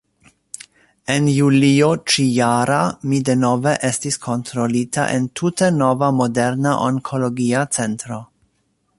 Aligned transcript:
En 1.15 1.25
julio 1.33 1.89
ĉi-jara 2.13 2.79
mi 3.11 3.19
denove 3.27 3.73
estis 3.89 4.17
kontrolita 4.23 5.05
en 5.17 5.27
tute 5.41 5.69
nova 5.75 6.09
moderna 6.21 6.73
onkologia 6.87 7.63
centro. 7.79 8.19